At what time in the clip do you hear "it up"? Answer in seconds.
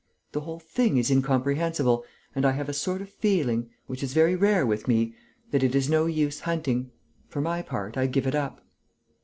8.25-8.65